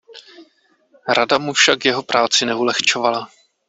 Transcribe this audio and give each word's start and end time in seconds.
Rada 1.15 1.35
mu 1.43 1.53
však 1.53 1.85
jeho 1.85 2.03
práci 2.03 2.41
neulehčovala. 2.45 3.21